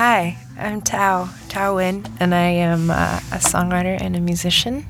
Hi, 0.00 0.38
I'm 0.56 0.80
Thao, 0.80 1.26
Thao 1.50 1.74
Nguyen, 1.74 2.10
and 2.20 2.34
I 2.34 2.46
am 2.46 2.90
uh, 2.90 3.20
a 3.32 3.36
songwriter 3.36 4.00
and 4.00 4.16
a 4.16 4.20
musician. 4.20 4.86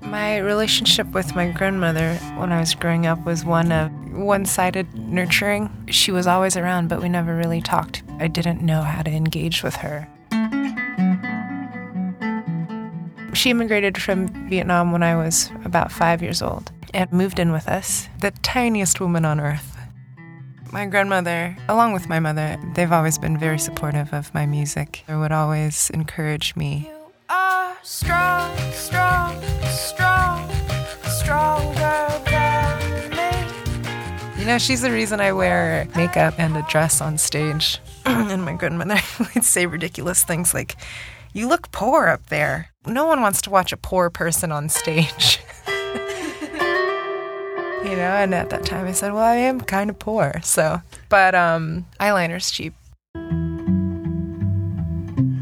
My 0.00 0.38
relationship 0.38 1.06
with 1.12 1.36
my 1.36 1.52
grandmother 1.52 2.16
when 2.36 2.50
I 2.50 2.58
was 2.58 2.74
growing 2.74 3.06
up 3.06 3.24
was 3.24 3.44
one 3.44 3.70
of 3.70 3.92
one 4.12 4.44
sided 4.44 4.92
nurturing. 4.92 5.70
She 5.88 6.10
was 6.10 6.26
always 6.26 6.56
around, 6.56 6.88
but 6.88 7.00
we 7.00 7.08
never 7.08 7.36
really 7.36 7.60
talked. 7.60 8.02
I 8.18 8.26
didn't 8.26 8.60
know 8.60 8.82
how 8.82 9.02
to 9.02 9.10
engage 9.12 9.62
with 9.62 9.76
her. 9.76 10.08
She 13.34 13.50
immigrated 13.50 14.02
from 14.02 14.48
Vietnam 14.48 14.90
when 14.90 15.04
I 15.04 15.14
was 15.14 15.48
about 15.64 15.92
five 15.92 16.22
years 16.22 16.42
old 16.42 16.72
and 16.92 17.12
moved 17.12 17.38
in 17.38 17.52
with 17.52 17.68
us, 17.68 18.08
the 18.18 18.32
tiniest 18.42 19.00
woman 19.00 19.24
on 19.24 19.38
earth. 19.38 19.73
My 20.74 20.86
grandmother, 20.86 21.56
along 21.68 21.92
with 21.92 22.08
my 22.08 22.18
mother, 22.18 22.58
they've 22.74 22.90
always 22.90 23.16
been 23.16 23.38
very 23.38 23.60
supportive 23.60 24.12
of 24.12 24.34
my 24.34 24.44
music. 24.44 25.04
They 25.06 25.14
would 25.14 25.30
always 25.30 25.88
encourage 25.90 26.56
me. 26.56 26.90
You 26.90 27.12
are 27.28 27.76
strong, 27.84 28.58
strong, 28.72 29.40
strong, 29.68 30.50
stronger 31.04 32.08
than 32.26 33.10
me. 33.10 34.40
You 34.40 34.46
know, 34.46 34.58
she's 34.58 34.80
the 34.80 34.90
reason 34.90 35.20
I 35.20 35.30
wear 35.30 35.86
makeup 35.94 36.34
and 36.38 36.56
a 36.56 36.62
dress 36.62 37.00
on 37.00 37.18
stage. 37.18 37.78
and 38.04 38.44
my 38.44 38.54
grandmother 38.54 38.98
would 39.32 39.44
say 39.44 39.66
ridiculous 39.66 40.24
things 40.24 40.54
like, 40.54 40.74
You 41.32 41.46
look 41.46 41.70
poor 41.70 42.08
up 42.08 42.26
there. 42.30 42.70
No 42.84 43.06
one 43.06 43.20
wants 43.20 43.42
to 43.42 43.50
watch 43.50 43.72
a 43.72 43.76
poor 43.76 44.10
person 44.10 44.50
on 44.50 44.68
stage. 44.68 45.38
you 47.84 47.96
know, 47.96 48.14
and 48.16 48.34
at 48.34 48.50
that 48.50 48.64
time 48.64 48.86
I 48.86 48.92
said, 48.92 49.12
Well, 49.12 49.22
I 49.22 49.36
am 49.36 49.60
kind 49.60 49.90
of 49.90 49.98
poor. 49.98 50.40
So, 50.42 50.80
but 51.08 51.34
um, 51.34 51.86
eyeliner's 52.00 52.50
cheap. 52.50 52.74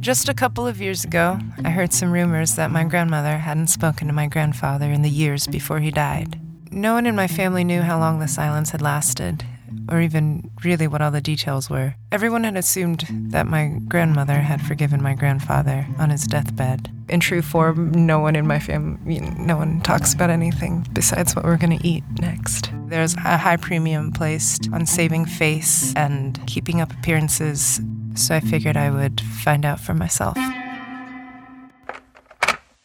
Just 0.00 0.28
a 0.28 0.34
couple 0.34 0.66
of 0.66 0.82
years 0.82 1.04
ago, 1.04 1.38
I 1.64 1.70
heard 1.70 1.94
some 1.94 2.12
rumors 2.12 2.56
that 2.56 2.70
my 2.70 2.84
grandmother 2.84 3.38
hadn't 3.38 3.68
spoken 3.68 4.06
to 4.08 4.12
my 4.12 4.26
grandfather 4.26 4.90
in 4.90 5.00
the 5.00 5.08
years 5.08 5.46
before 5.46 5.78
he 5.80 5.90
died. 5.90 6.38
No 6.70 6.92
one 6.92 7.06
in 7.06 7.16
my 7.16 7.26
family 7.26 7.64
knew 7.64 7.80
how 7.80 7.98
long 7.98 8.18
the 8.18 8.28
silence 8.28 8.70
had 8.70 8.82
lasted, 8.82 9.46
or 9.90 10.00
even 10.00 10.50
really 10.64 10.86
what 10.86 11.02
all 11.02 11.10
the 11.10 11.20
details 11.20 11.68
were. 11.68 11.94
Everyone 12.12 12.44
had 12.44 12.56
assumed 12.56 13.06
that 13.30 13.46
my 13.46 13.80
grandmother 13.88 14.40
had 14.40 14.60
forgiven 14.60 15.02
my 15.02 15.14
grandfather 15.14 15.86
on 15.98 16.10
his 16.10 16.24
deathbed. 16.24 16.90
In 17.08 17.20
true 17.20 17.42
form, 17.42 17.90
no 17.92 18.18
one 18.18 18.36
in 18.36 18.46
my 18.46 18.58
family, 18.58 19.20
no 19.20 19.56
one 19.56 19.80
talks 19.82 20.14
about 20.14 20.30
anything 20.30 20.86
besides 20.92 21.36
what 21.36 21.44
we're 21.44 21.58
going 21.58 21.78
to 21.78 21.86
eat 21.86 22.04
next. 22.18 22.70
There's 22.86 23.14
a 23.14 23.36
high 23.36 23.56
premium 23.56 24.12
placed 24.12 24.68
on 24.72 24.86
saving 24.86 25.26
face 25.26 25.94
and 25.96 26.40
keeping 26.46 26.80
up 26.80 26.92
appearances, 26.92 27.80
so 28.14 28.34
I 28.34 28.40
figured 28.40 28.76
I 28.76 28.90
would 28.90 29.20
find 29.20 29.64
out 29.64 29.80
for 29.80 29.94
myself. 29.94 30.38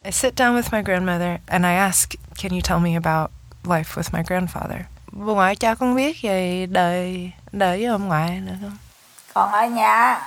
I 0.02 0.10
sit 0.10 0.34
down 0.34 0.54
with 0.54 0.72
my 0.72 0.82
grandmother 0.82 1.40
and 1.48 1.66
I 1.66 1.72
ask, 1.72 2.14
Can 2.36 2.54
you 2.54 2.62
tell 2.62 2.80
me 2.80 2.96
about 2.96 3.32
life 3.64 3.96
with 3.96 4.12
my 4.12 4.22
grandfather? 4.22 4.88
Bà 5.12 5.32
ngoại 5.32 5.56
cho 5.56 5.74
con 5.74 5.96
biết 5.96 6.16
về 6.22 6.66
đời 6.70 7.32
đời 7.52 7.78
với 7.78 7.86
ông 7.86 8.08
ngoại 8.08 8.40
nữa 8.40 8.54
không? 8.60 8.76
còn 9.34 9.52
ở 9.52 9.66
nhà 9.66 10.20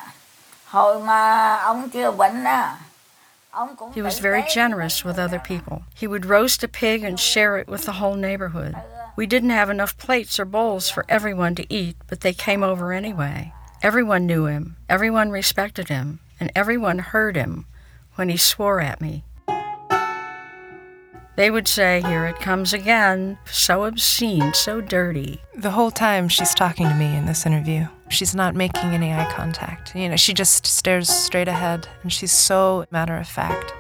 hồi 0.66 1.04
mà 1.04 1.56
ông 1.58 1.90
chưa 1.90 2.12
bệnh 2.12 2.44
á 2.44 2.76
He 3.96 4.02
was 4.02 4.20
very 4.20 4.42
generous 4.56 5.06
with 5.06 5.20
other 5.20 5.40
people. 5.40 5.84
He 5.96 6.08
would 6.08 6.26
roast 6.26 6.64
a 6.64 6.68
pig 6.68 7.04
and 7.04 7.20
share 7.20 7.58
it 7.60 7.68
with 7.68 7.86
the 7.86 8.00
whole 8.00 8.16
neighborhood. 8.16 8.74
We 9.16 9.28
didn't 9.28 9.52
have 9.52 9.70
enough 9.70 9.96
plates 10.00 10.40
or 10.40 10.46
bowls 10.46 10.90
for 10.90 11.06
everyone 11.08 11.54
to 11.56 11.64
eat, 11.70 11.96
but 12.10 12.22
they 12.22 12.34
came 12.34 12.64
over 12.64 12.92
anyway. 12.92 13.52
Everyone 13.84 14.26
knew 14.26 14.46
him, 14.48 14.76
everyone 14.90 15.30
respected 15.30 15.90
him, 15.90 16.20
and 16.40 16.52
everyone 16.56 16.98
heard 17.00 17.36
him 17.36 17.66
when 18.16 18.30
he 18.30 18.38
swore 18.38 18.82
at 18.82 19.02
me. 19.02 19.24
They 21.36 21.50
would 21.50 21.68
say, 21.68 22.02
Here 22.02 22.26
it 22.26 22.40
comes 22.40 22.74
again. 22.74 23.38
So 23.46 23.86
obscene, 23.86 24.54
so 24.54 24.82
dirty. 24.82 25.42
The 25.56 25.72
whole 25.72 25.92
time 25.92 26.28
she's 26.28 26.54
talking 26.54 26.88
to 26.88 26.96
me 26.96 27.16
in 27.16 27.26
this 27.26 27.46
interview, 27.46 27.88
she's 28.10 28.36
not 28.36 28.56
making 28.56 28.94
any 28.94 29.12
eye 29.14 29.32
contact. 29.32 29.96
You 29.96 30.10
know, 30.10 30.16
she 30.16 30.34
just 30.34 30.66
stares 30.68 31.10
straight 31.10 31.48
ahead 31.48 31.88
and 32.04 32.14
she's 32.14 32.32
so 32.32 32.86
matter 32.92 33.18
of 33.18 33.28
fact. 33.28 33.74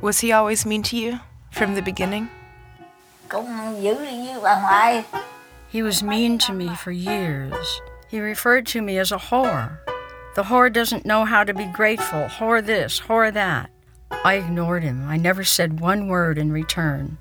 Was 0.00 0.20
he 0.20 0.32
always 0.32 0.66
mean 0.66 0.82
to 0.84 0.96
you 0.96 1.20
from 1.52 1.74
the 1.74 1.82
beginning? 1.82 2.28
cũng 3.28 3.82
giữ 3.82 3.94
với 3.94 4.40
bà 4.42 4.60
ngoại 4.60 5.02
He 5.72 5.82
was 5.82 6.02
mean 6.02 6.38
to 6.38 6.54
me 6.54 6.68
for 6.76 6.90
years. 6.92 7.80
He 8.10 8.20
referred 8.20 8.64
to 8.72 8.80
me 8.80 8.98
as 8.98 9.12
a 9.12 9.18
whore. 9.18 9.76
The 10.34 10.42
whore 10.44 10.72
doesn't 10.72 11.04
know 11.04 11.24
how 11.26 11.44
to 11.44 11.52
be 11.52 11.66
grateful. 11.76 12.26
Whore 12.38 12.62
this, 12.62 13.00
whore 13.00 13.30
that. 13.32 13.70
I 14.10 14.34
ignored 14.34 14.82
him. 14.82 15.06
I 15.08 15.16
never 15.16 15.44
said 15.44 15.80
one 15.80 16.08
word 16.08 16.38
in 16.38 16.52
return. 16.52 17.18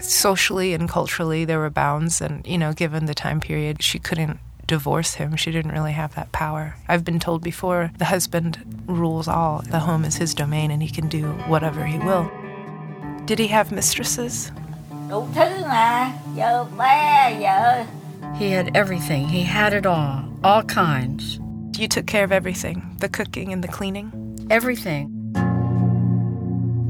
Socially 0.00 0.74
and 0.74 0.88
culturally, 0.88 1.44
there 1.44 1.58
were 1.58 1.70
bounds, 1.70 2.20
and, 2.20 2.46
you 2.46 2.58
know, 2.58 2.72
given 2.72 3.06
the 3.06 3.14
time 3.14 3.40
period, 3.40 3.82
she 3.82 3.98
couldn't 3.98 4.38
divorce 4.66 5.14
him. 5.14 5.34
She 5.36 5.50
didn't 5.50 5.72
really 5.72 5.92
have 5.92 6.14
that 6.14 6.30
power. 6.30 6.76
I've 6.86 7.04
been 7.04 7.18
told 7.18 7.42
before 7.42 7.90
the 7.98 8.04
husband 8.04 8.84
rules 8.86 9.26
all, 9.26 9.62
the 9.68 9.80
home 9.80 10.04
is 10.04 10.16
his 10.16 10.34
domain, 10.34 10.70
and 10.70 10.82
he 10.82 10.90
can 10.90 11.08
do 11.08 11.24
whatever 11.48 11.84
he 11.84 11.98
will. 11.98 12.30
Did 13.24 13.38
he 13.38 13.48
have 13.48 13.72
mistresses? 13.72 14.52
đủ 15.08 15.28
thứ 15.34 15.64
mà 15.68 16.12
vợ 16.36 16.64
bé 16.78 17.34
vợ 17.40 17.84
He 18.38 18.50
had 18.50 18.66
everything. 18.74 19.28
He 19.28 19.42
had 19.42 19.72
it 19.72 19.86
all. 19.86 20.24
All 20.42 20.62
kinds. 20.62 21.40
You 21.78 21.88
took 21.88 22.06
care 22.06 22.24
of 22.24 22.30
everything 22.30 22.82
the 23.00 23.08
cooking 23.08 23.52
and 23.52 23.64
the 23.64 23.68
cleaning? 23.68 24.27
Everything. 24.50 25.32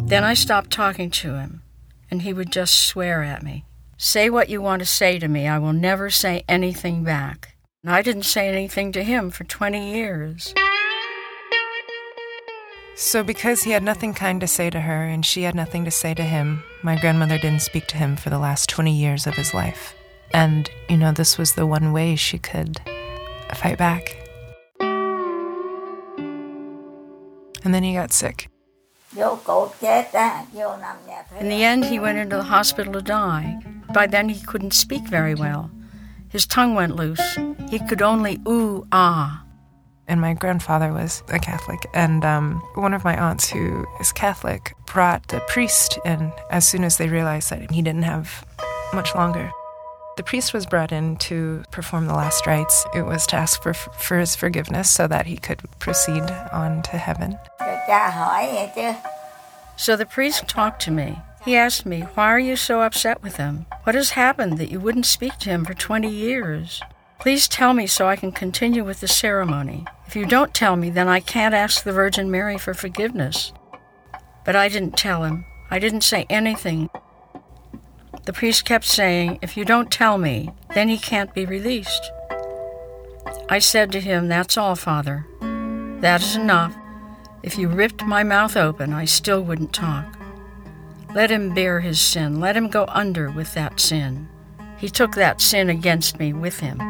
Then 0.06 0.22
I 0.22 0.34
stopped 0.34 0.70
talking 0.70 1.10
to 1.10 1.34
him, 1.34 1.62
and 2.08 2.22
he 2.22 2.32
would 2.32 2.52
just 2.52 2.86
swear 2.86 3.24
at 3.24 3.42
me. 3.42 3.64
Say 3.96 4.30
what 4.30 4.48
you 4.48 4.62
want 4.62 4.78
to 4.80 4.86
say 4.86 5.18
to 5.18 5.26
me. 5.26 5.48
I 5.48 5.58
will 5.58 5.72
never 5.72 6.08
say 6.08 6.44
anything 6.48 7.02
back. 7.02 7.56
And 7.82 7.92
I 7.92 8.00
didn't 8.02 8.22
say 8.22 8.48
anything 8.48 8.92
to 8.92 9.02
him 9.02 9.30
for 9.30 9.42
20 9.42 9.92
years. 9.92 10.54
So, 12.94 13.24
because 13.24 13.64
he 13.64 13.72
had 13.72 13.82
nothing 13.82 14.14
kind 14.14 14.40
to 14.40 14.46
say 14.46 14.70
to 14.70 14.80
her 14.80 15.04
and 15.04 15.26
she 15.26 15.42
had 15.42 15.56
nothing 15.56 15.84
to 15.84 15.90
say 15.90 16.14
to 16.14 16.22
him, 16.22 16.62
my 16.82 16.96
grandmother 16.96 17.38
didn't 17.38 17.62
speak 17.62 17.88
to 17.88 17.96
him 17.96 18.14
for 18.14 18.30
the 18.30 18.38
last 18.38 18.68
20 18.68 18.92
years 18.92 19.26
of 19.26 19.34
his 19.34 19.52
life. 19.52 19.94
And, 20.32 20.70
you 20.88 20.96
know, 20.96 21.10
this 21.10 21.36
was 21.36 21.54
the 21.54 21.66
one 21.66 21.92
way 21.92 22.14
she 22.14 22.38
could 22.38 22.80
fight 23.54 23.78
back. 23.78 24.27
And 27.68 27.74
then 27.74 27.82
he 27.82 27.92
got 27.92 28.12
sick. 28.12 28.48
vô 29.12 29.38
cột 29.44 29.72
chết 29.80 30.12
á 30.12 30.44
vô 30.52 30.76
nằm 30.76 30.96
In 31.38 31.50
the 31.50 31.62
end, 31.62 31.84
he 31.84 31.98
went 31.98 32.16
into 32.16 32.36
the 32.36 32.42
hospital 32.42 32.92
to 32.94 33.02
die. 33.02 33.58
By 33.94 34.06
then, 34.06 34.30
he 34.30 34.40
couldn't 34.46 34.72
speak 34.72 35.02
very 35.10 35.34
well. 35.34 35.70
His 36.30 36.46
tongue 36.46 36.74
went 36.74 36.96
loose. 36.96 37.38
He 37.68 37.78
could 37.78 38.00
only 38.00 38.38
ooh 38.48 38.86
ah. 38.90 39.44
And 40.06 40.18
my 40.18 40.32
grandfather 40.32 40.94
was 40.94 41.22
a 41.28 41.38
Catholic. 41.38 41.86
And 41.92 42.24
um, 42.24 42.62
one 42.74 42.94
of 42.94 43.04
my 43.04 43.14
aunts, 43.14 43.50
who 43.50 43.84
is 44.00 44.12
Catholic, 44.12 44.72
brought 44.86 45.28
the 45.28 45.40
priest 45.40 45.98
in 46.06 46.32
as 46.50 46.66
soon 46.66 46.84
as 46.84 46.96
they 46.96 47.08
realized 47.08 47.50
that 47.50 47.70
he 47.70 47.82
didn't 47.82 48.04
have 48.04 48.46
much 48.94 49.14
longer. 49.14 49.50
The 50.18 50.24
priest 50.24 50.52
was 50.52 50.66
brought 50.66 50.90
in 50.90 51.16
to 51.28 51.62
perform 51.70 52.06
the 52.06 52.14
last 52.14 52.44
rites. 52.44 52.84
It 52.92 53.02
was 53.02 53.24
to 53.28 53.36
ask 53.36 53.62
for, 53.62 53.72
for 53.72 54.18
his 54.18 54.34
forgiveness 54.34 54.90
so 54.90 55.06
that 55.06 55.26
he 55.26 55.36
could 55.36 55.60
proceed 55.78 56.24
on 56.50 56.82
to 56.82 56.98
heaven. 56.98 57.38
So 59.76 59.96
the 59.96 60.04
priest 60.04 60.46
talked 60.46 60.82
to 60.82 60.90
me. 60.90 61.20
He 61.44 61.56
asked 61.56 61.86
me, 61.86 62.02
Why 62.02 62.26
are 62.26 62.38
you 62.38 62.56
so 62.56 62.82
upset 62.82 63.22
with 63.22 63.36
him? 63.36 63.66
What 63.84 63.94
has 63.94 64.10
happened 64.10 64.58
that 64.58 64.70
you 64.70 64.78
wouldn't 64.78 65.06
speak 65.06 65.38
to 65.38 65.50
him 65.50 65.64
for 65.64 65.72
20 65.72 66.08
years? 66.08 66.82
Please 67.18 67.48
tell 67.48 67.72
me 67.72 67.86
so 67.86 68.06
I 68.06 68.16
can 68.16 68.30
continue 68.30 68.84
with 68.84 69.00
the 69.00 69.08
ceremony. 69.08 69.86
If 70.06 70.14
you 70.14 70.26
don't 70.26 70.52
tell 70.52 70.76
me, 70.76 70.90
then 70.90 71.08
I 71.08 71.20
can't 71.20 71.54
ask 71.54 71.82
the 71.82 71.92
Virgin 71.92 72.30
Mary 72.30 72.58
for 72.58 72.74
forgiveness. 72.74 73.52
But 74.44 74.54
I 74.54 74.68
didn't 74.68 74.96
tell 74.96 75.24
him. 75.24 75.46
I 75.70 75.78
didn't 75.78 76.02
say 76.02 76.26
anything. 76.28 76.90
The 78.24 78.32
priest 78.32 78.64
kept 78.64 78.84
saying, 78.84 79.38
If 79.40 79.56
you 79.56 79.64
don't 79.64 79.90
tell 79.90 80.18
me, 80.18 80.50
then 80.74 80.88
he 80.88 80.98
can't 80.98 81.32
be 81.32 81.46
released. 81.46 82.10
I 83.48 83.58
said 83.58 83.90
to 83.92 84.00
him, 84.00 84.28
That's 84.28 84.58
all, 84.58 84.76
Father. 84.76 85.26
That 86.00 86.20
is 86.22 86.36
enough. 86.36 86.76
If 87.42 87.58
you 87.58 87.68
ripped 87.68 88.04
my 88.04 88.22
mouth 88.22 88.56
open, 88.56 88.92
I 88.92 89.04
still 89.04 89.42
wouldn't 89.42 89.72
talk. 89.72 90.04
Let 91.14 91.30
him 91.30 91.54
bear 91.54 91.80
his 91.80 92.00
sin. 92.00 92.40
Let 92.40 92.56
him 92.56 92.68
go 92.68 92.86
under 92.88 93.30
with 93.30 93.54
that 93.54 93.80
sin. 93.80 94.28
He 94.76 94.88
took 94.88 95.14
that 95.14 95.40
sin 95.40 95.70
against 95.70 96.18
me 96.18 96.32
with 96.32 96.60
him. 96.60 96.80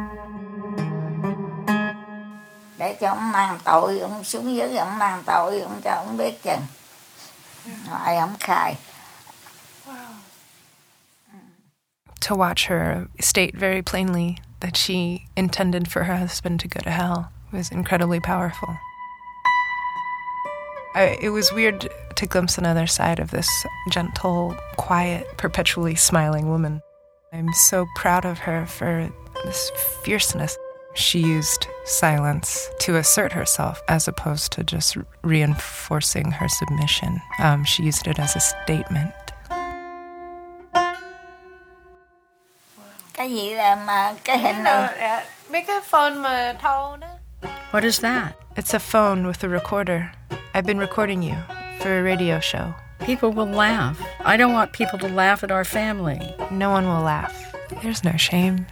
để 2.79 2.97
cho 2.99 3.07
ông 3.07 3.31
mang 3.31 3.59
tội 3.63 3.99
ông 3.99 4.23
xuống 4.23 4.55
dưới 4.55 4.77
ông 4.77 4.97
mang 4.97 5.23
tội 5.25 5.61
ông 5.61 5.81
cho 5.83 5.91
ông 5.91 6.17
biết 6.17 6.43
chừng 6.43 6.61
rồi 7.89 8.15
ông 8.15 8.35
khai 8.39 8.75
To 12.29 12.35
watch 12.35 12.67
her 12.67 13.07
state 13.19 13.51
very 13.53 13.81
plainly 13.81 14.35
that 14.59 14.75
she 14.75 15.19
intended 15.35 15.83
for 15.87 16.03
her 16.03 16.19
husband 16.19 16.61
to 16.61 16.67
go 16.75 16.81
to 16.85 16.91
hell 16.91 17.31
was 17.51 17.71
incredibly 17.71 18.19
powerful. 18.19 18.88
I, 20.95 21.17
it 21.21 21.29
was 21.29 21.53
weird 21.53 21.87
to 22.15 22.25
glimpse 22.25 22.57
another 22.57 22.87
side 22.87 23.19
of 23.19 23.31
this 23.31 23.49
gentle, 23.91 24.55
quiet, 24.77 25.27
perpetually 25.37 25.95
smiling 25.95 26.49
woman. 26.49 26.81
I'm 27.31 27.53
so 27.53 27.85
proud 27.95 28.25
of 28.25 28.39
her 28.39 28.65
for 28.65 29.09
this 29.45 29.71
fierceness. 30.03 30.57
She 30.95 31.19
used 31.19 31.67
silence 31.85 32.69
to 32.79 32.97
assert 32.97 33.31
herself 33.31 33.79
as 33.87 34.07
opposed 34.07 34.51
to 34.53 34.63
just 34.63 34.97
reinforcing 35.23 36.31
her 36.31 36.49
submission. 36.49 37.21
Um, 37.39 37.63
she 37.63 37.83
used 37.83 38.07
it 38.07 38.19
as 38.19 38.35
a 38.35 38.39
statement. 38.39 39.13
cái 43.13 43.29
gì 43.29 43.53
là 43.53 43.75
mà 43.75 44.13
cái 44.23 44.37
hình 44.37 44.63
này 44.63 45.23
Mấy 45.49 45.63
cái 45.63 45.81
phone 45.81 46.15
mà 46.15 46.53
thâu 46.61 46.97
đó. 46.97 47.07
What 47.71 47.83
is 47.83 48.01
that? 48.01 48.33
It's 48.55 48.73
a 48.73 48.79
phone 48.79 49.23
with 49.23 49.43
a 49.43 49.49
recorder. 49.49 50.18
I've 50.53 50.65
been 50.65 50.79
recording 50.79 51.21
you 51.21 51.35
for 51.79 51.99
a 51.99 52.03
radio 52.03 52.39
show. 52.39 52.73
People 53.05 53.31
will 53.31 53.45
laugh. 53.45 54.01
I 54.21 54.35
don't 54.35 54.53
want 54.53 54.73
people 54.73 54.97
to 54.99 55.07
laugh 55.07 55.43
at 55.43 55.51
our 55.51 55.63
family. 55.63 56.35
No 56.51 56.71
one 56.71 56.85
will 56.85 57.01
laugh. 57.01 57.55
There's 57.83 58.03
no 58.03 58.13
shame. 58.17 58.65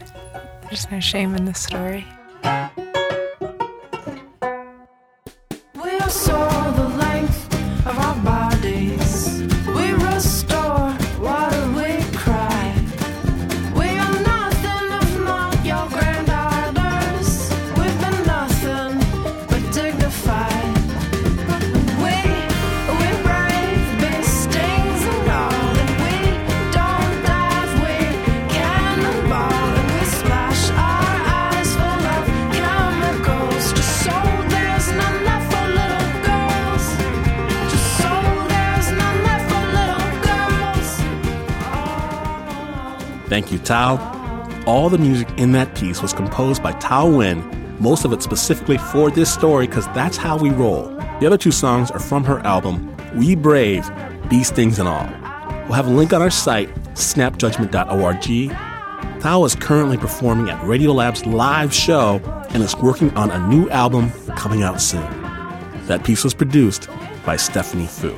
There's 0.63 0.89
no 0.89 0.99
shame 0.99 1.35
in 1.35 1.45
this 1.45 1.61
story. 1.61 2.05
Thank 43.29 43.51
you, 43.51 43.59
Thao. 43.59 44.65
All 44.65 44.89
the 44.89 44.97
music 44.97 45.27
in 45.37 45.51
that 45.51 45.75
piece 45.75 46.01
was 46.01 46.13
composed 46.13 46.63
by 46.63 46.73
Thao 46.73 47.11
Nguyen, 47.11 47.79
most 47.79 48.05
of 48.05 48.13
it 48.13 48.21
specifically 48.21 48.77
for 48.77 49.11
this 49.11 49.33
story 49.33 49.67
because 49.67 49.85
that's 49.87 50.17
how 50.17 50.37
we 50.37 50.49
roll. 50.49 50.87
The 51.19 51.25
other 51.25 51.37
two 51.37 51.51
songs 51.51 51.91
are 51.91 51.99
from 51.99 52.23
her 52.23 52.39
album, 52.39 52.95
We 53.15 53.35
Brave, 53.35 53.89
Bee 54.29 54.43
Stings 54.43 54.79
and 54.79 54.87
All. 54.87 55.07
We'll 55.63 55.73
have 55.73 55.87
a 55.87 55.91
link 55.91 56.13
on 56.13 56.21
our 56.21 56.29
site, 56.29 56.73
snapjudgment.org. 56.93 58.51
Thao 59.21 59.45
is 59.45 59.55
currently 59.55 59.97
performing 59.97 60.49
at 60.49 60.61
Radiolab's 60.63 61.25
live 61.25 61.73
show 61.73 62.21
and 62.51 62.63
is 62.63 62.75
working 62.77 63.15
on 63.17 63.29
a 63.29 63.47
new 63.49 63.69
album 63.69 64.11
coming 64.37 64.63
out 64.63 64.81
soon. 64.81 65.05
That 65.87 66.03
piece 66.03 66.23
was 66.23 66.33
produced 66.33 66.87
by 67.25 67.35
Stephanie 67.35 67.87
Foo. 67.87 68.17